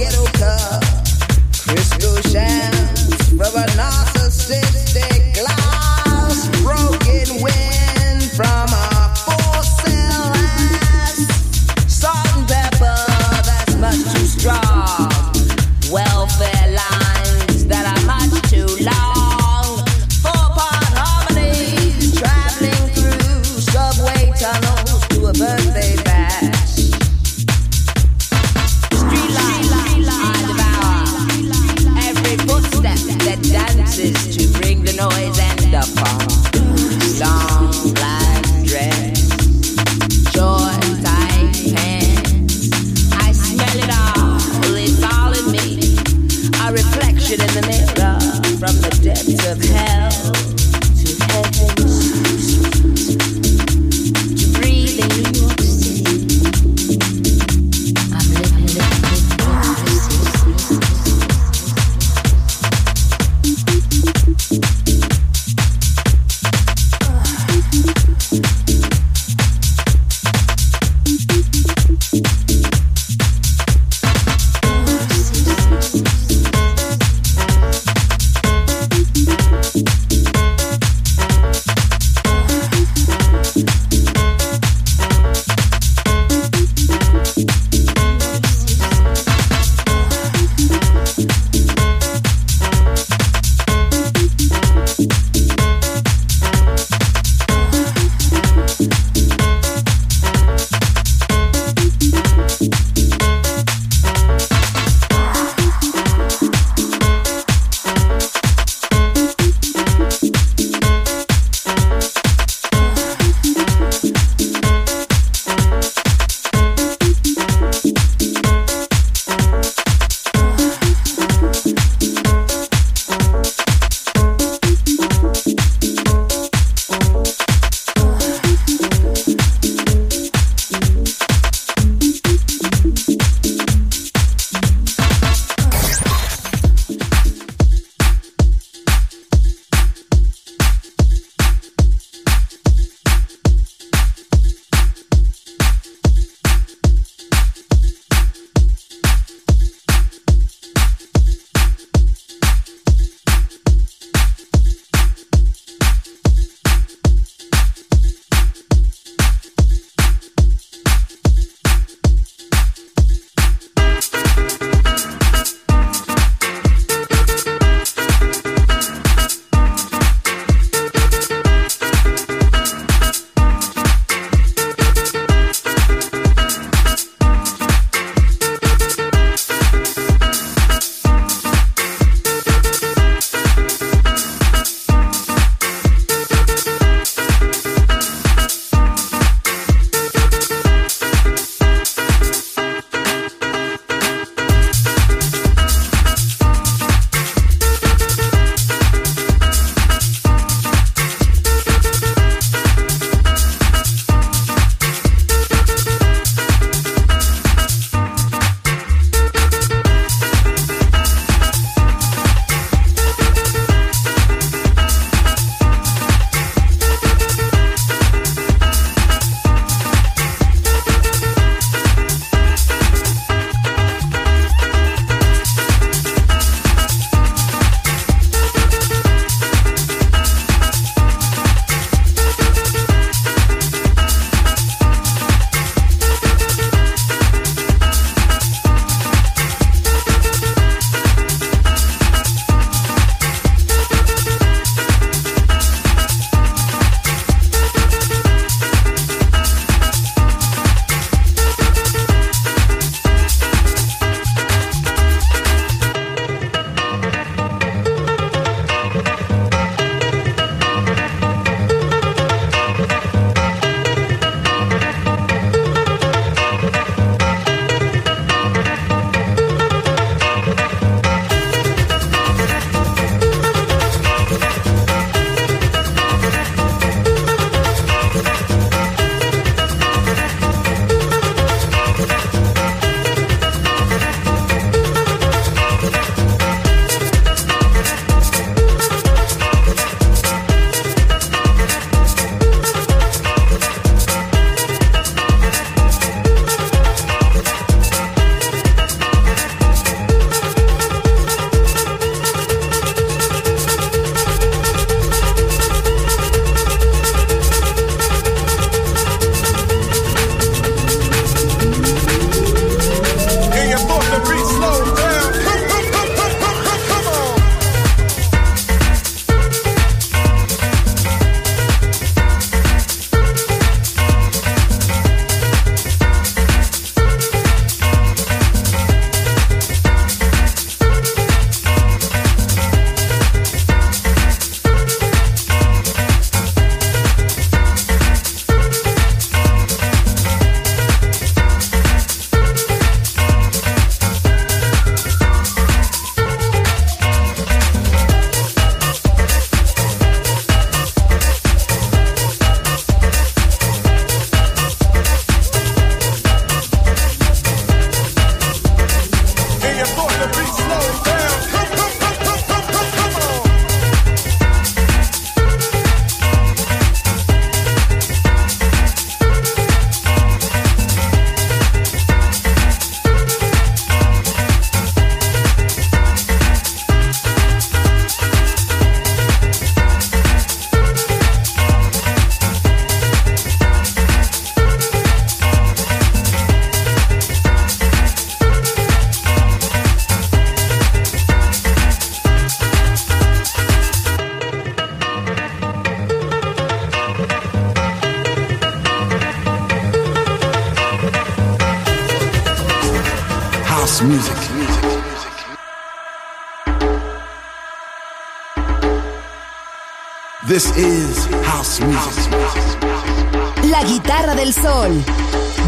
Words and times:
ghetto 0.00 0.24
club, 0.38 0.82
crystal 1.52 2.16
shams 2.32 3.28
from 3.28 3.54
a 3.54 3.66
narcissist. 3.76 4.79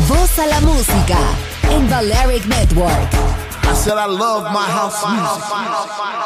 Voz 0.08 0.38
a 0.38 0.46
la 0.46 0.60
música 0.62 1.16
en 1.70 1.88
Network. 2.48 3.12
I 3.64 3.74
said 3.74 3.96
I 3.96 4.06
love 4.06 4.50
my 4.52 4.66
house 4.66 5.00
music. 5.06 6.21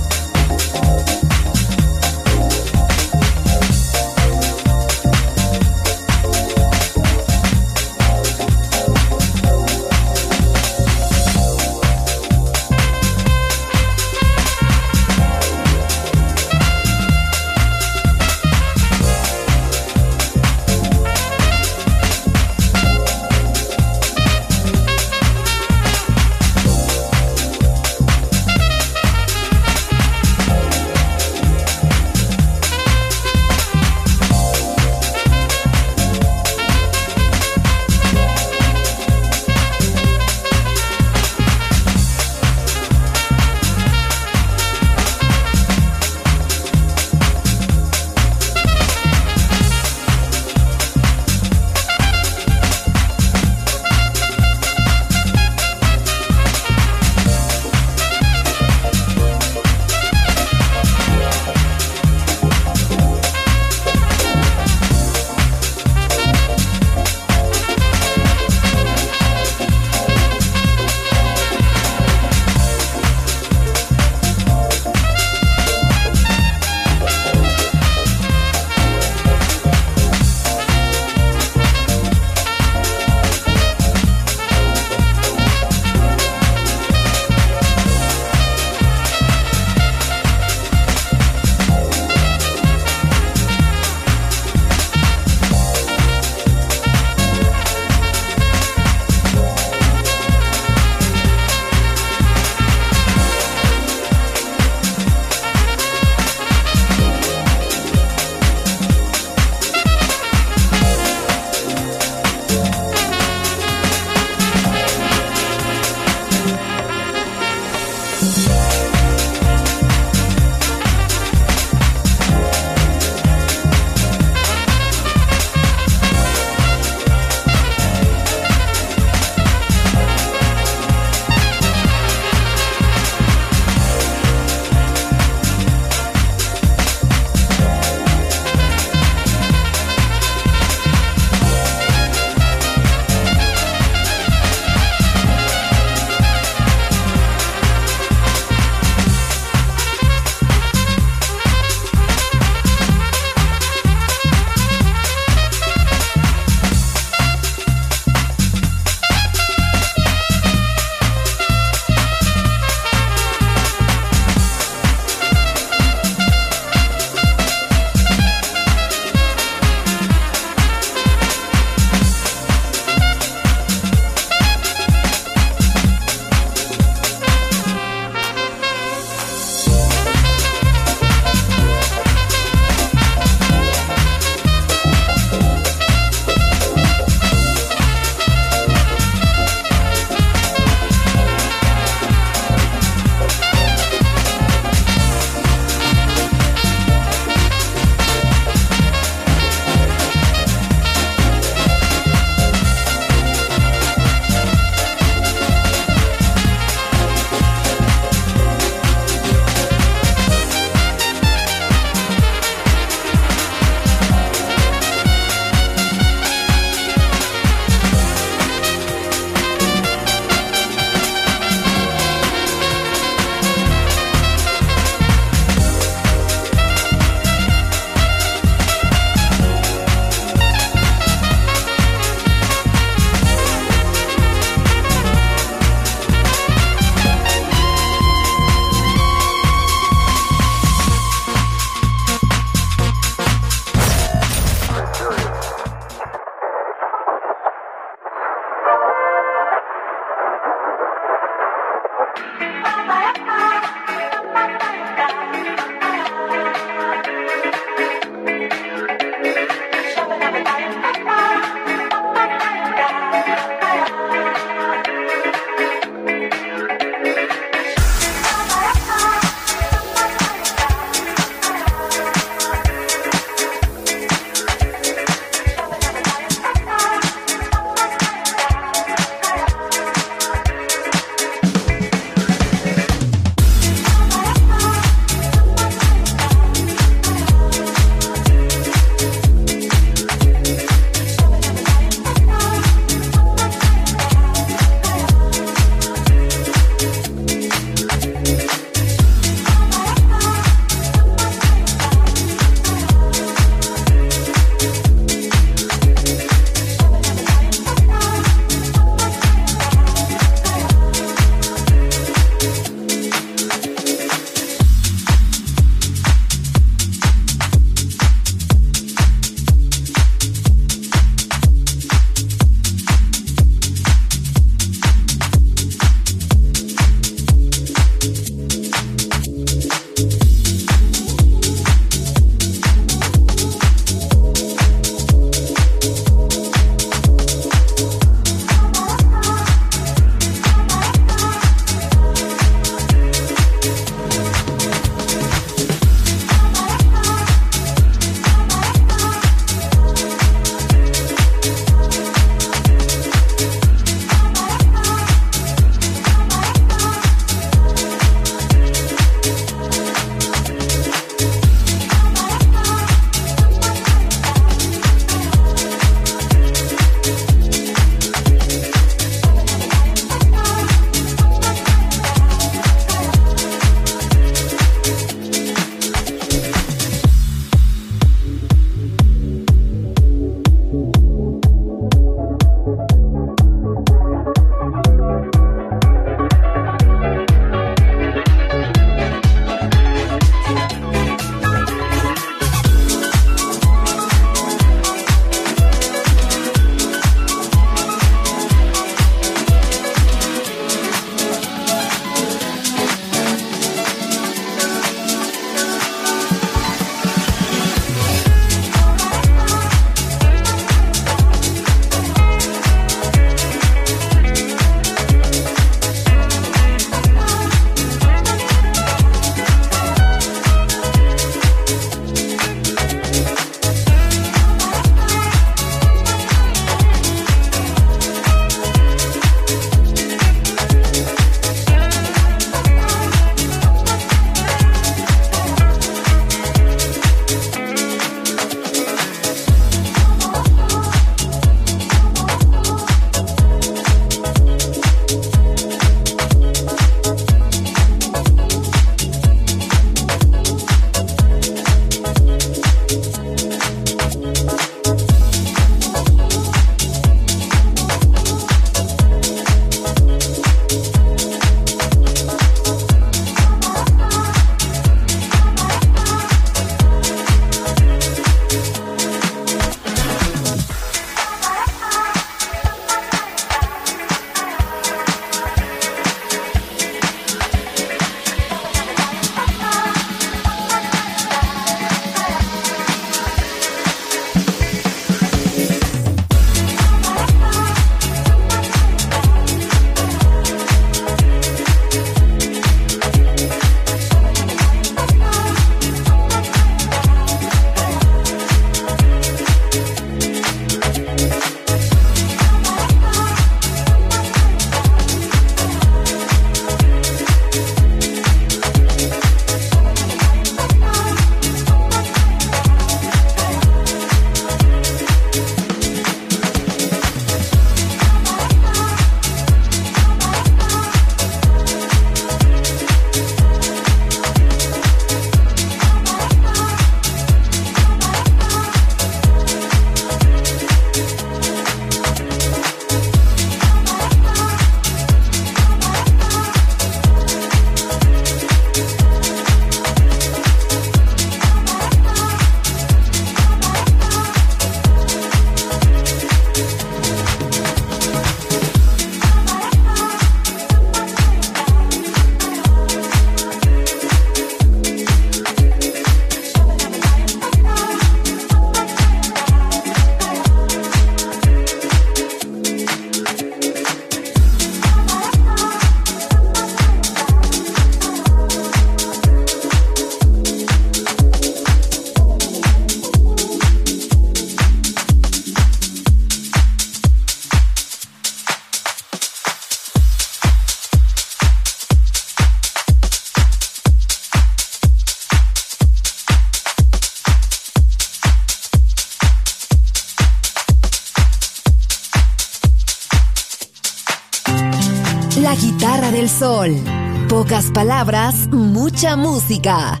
Mucha 598.50 599.16
música. 599.16 600.00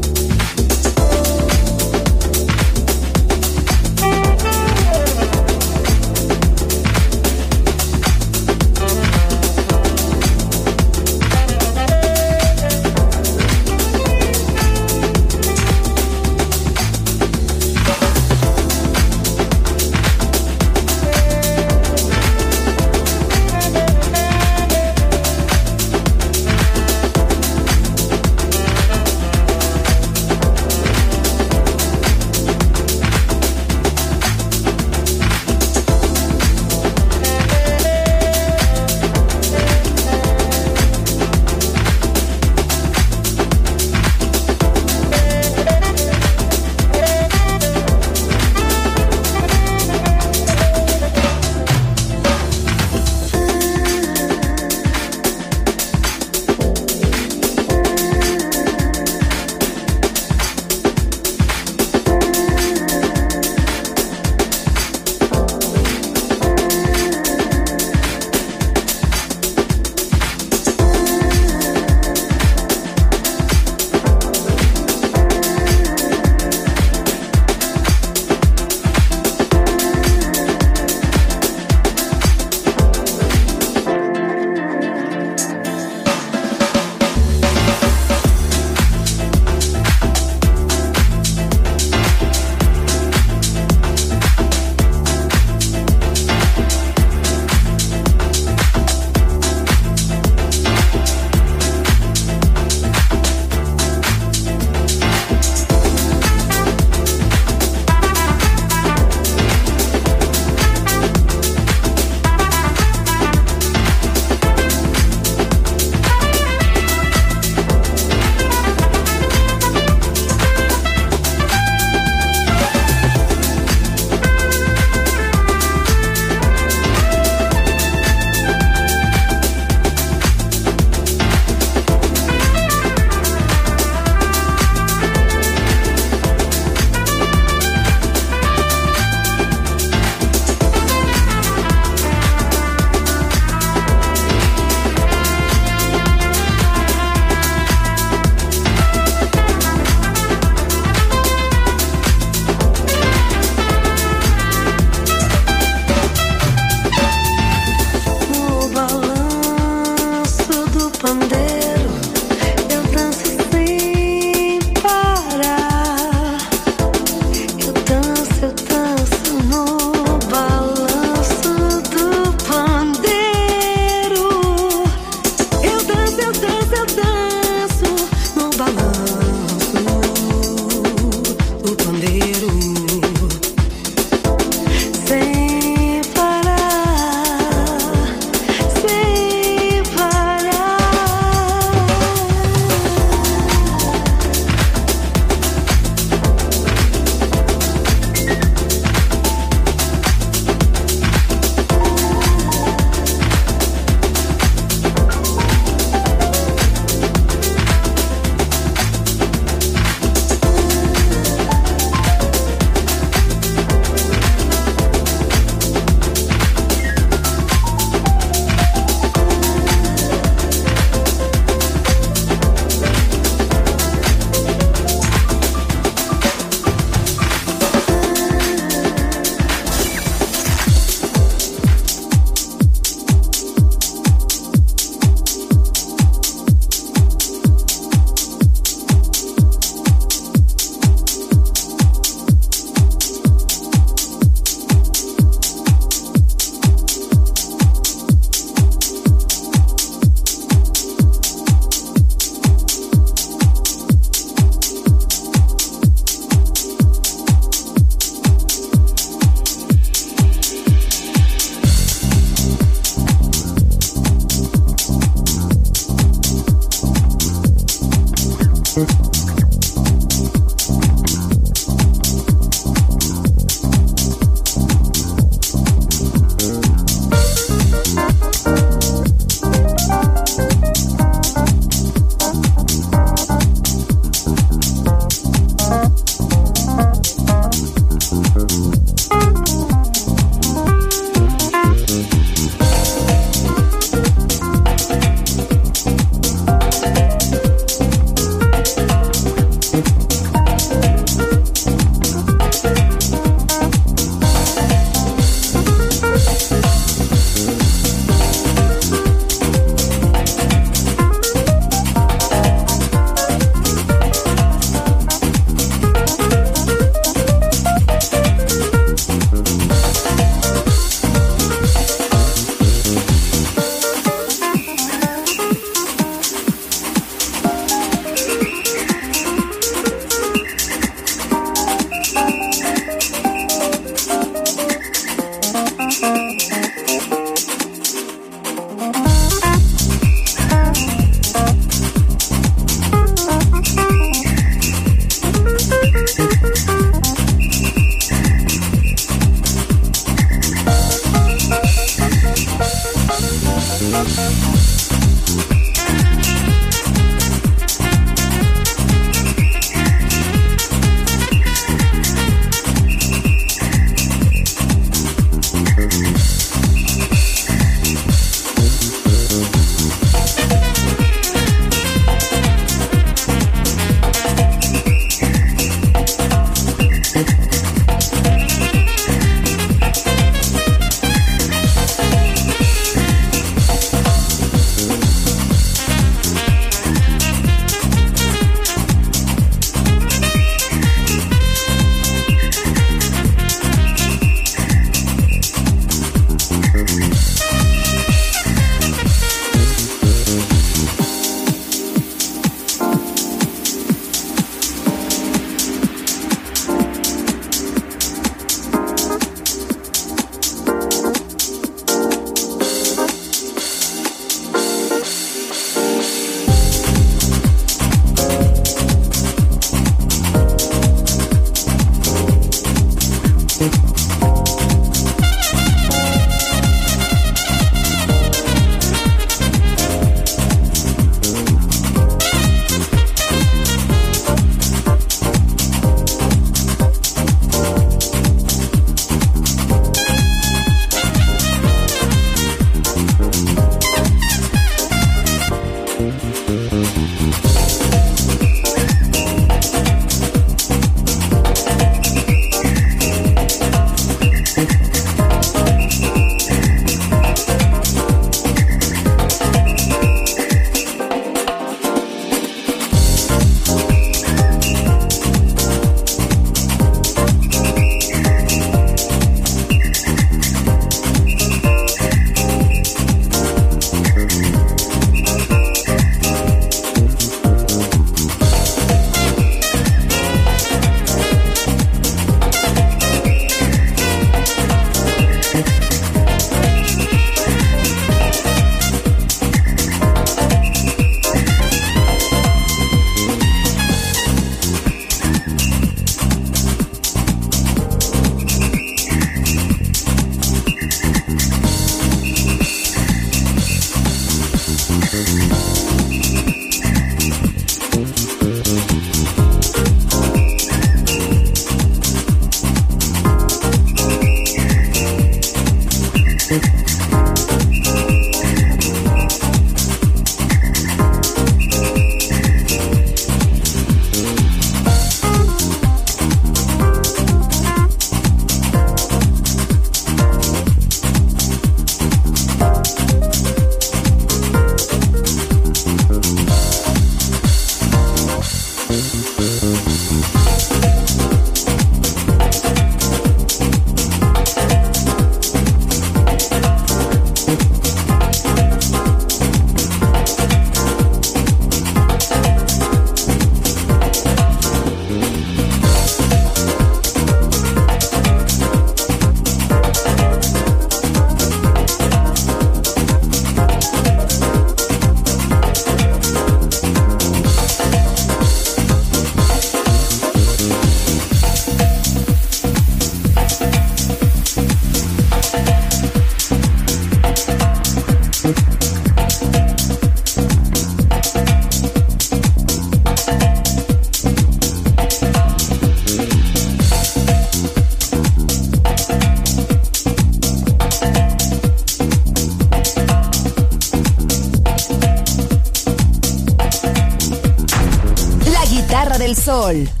Sol. 599.51 600.00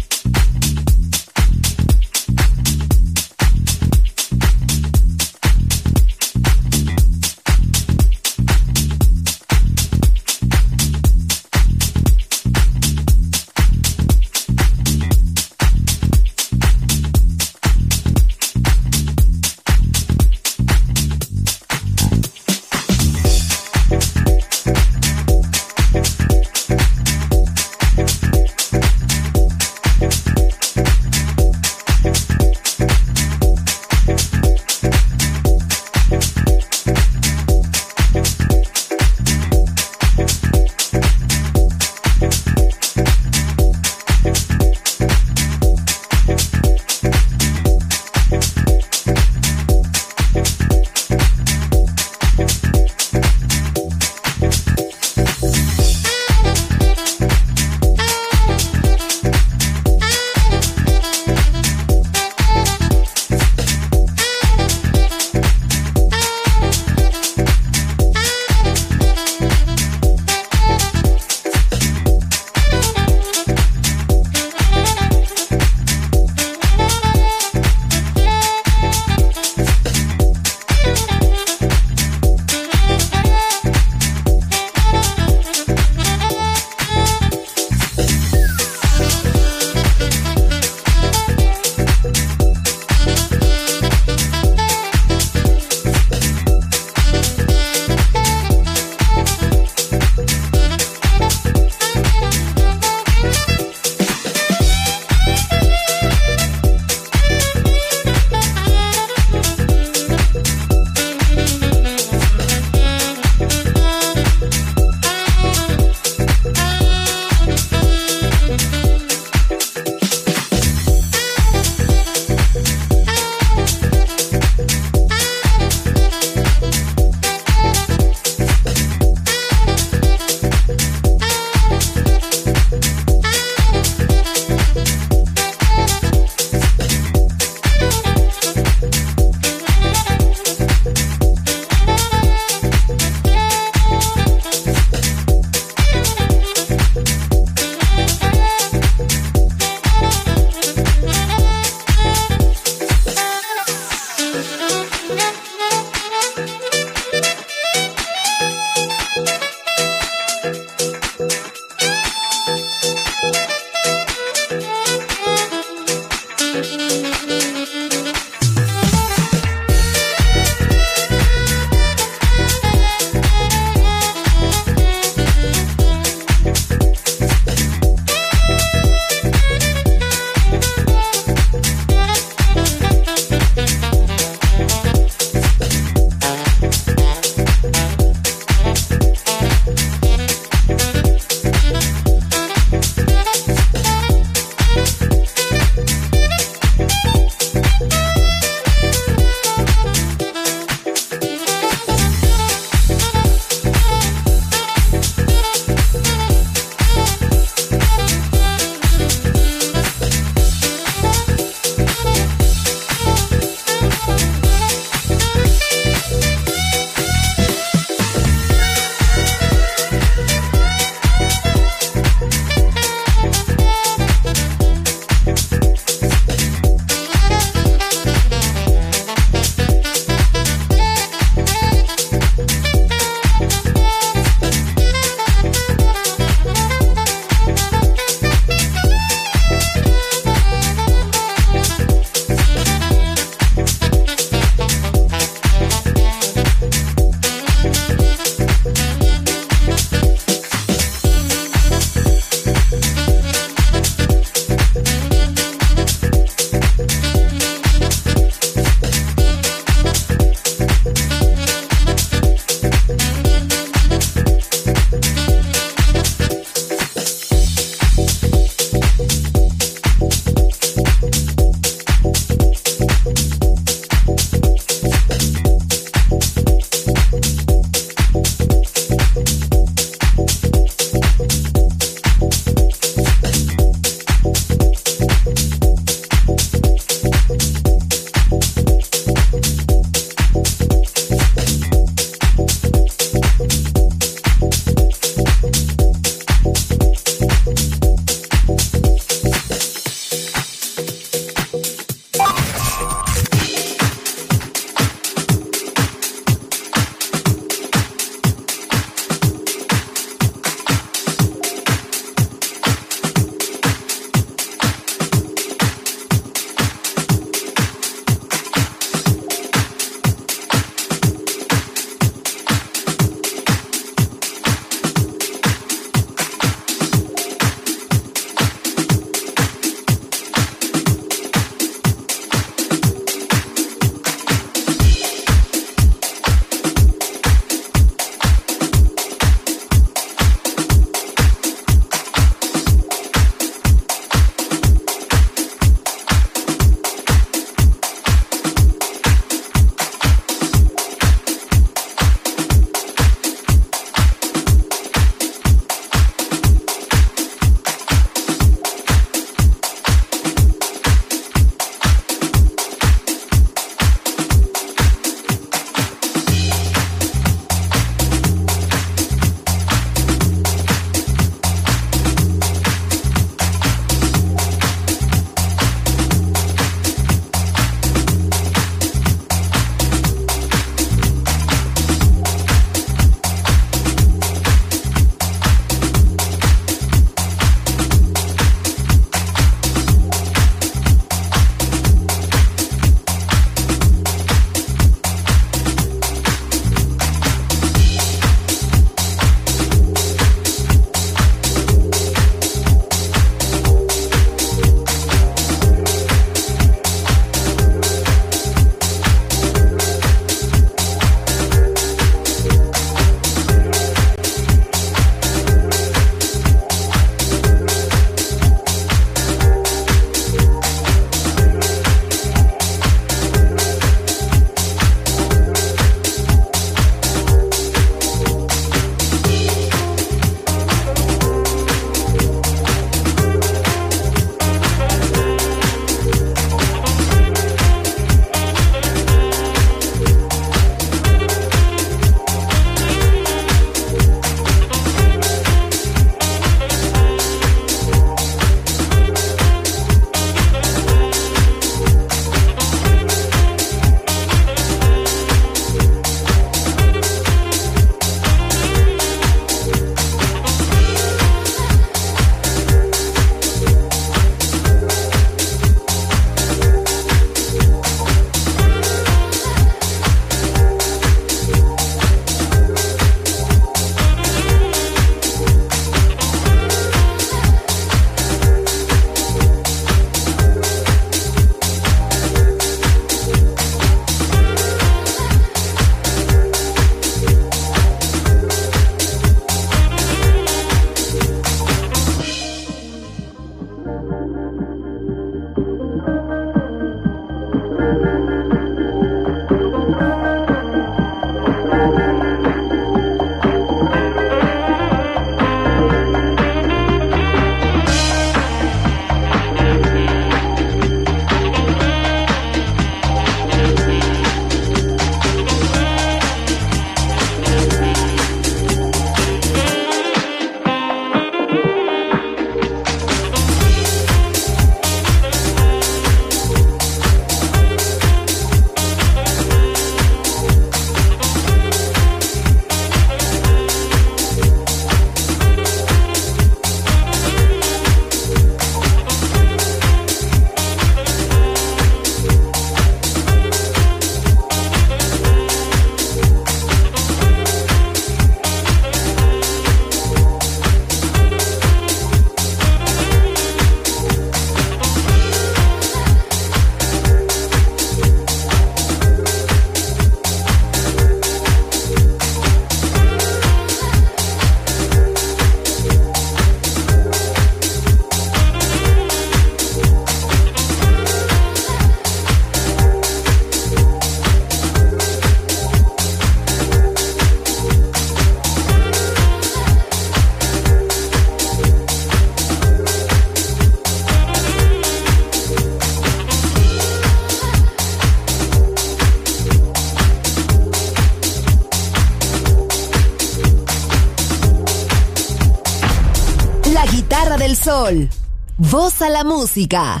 Sol. 597.74 598.08
Voz 598.56 599.02
a 599.02 599.08
la 599.10 599.24
música. 599.24 600.00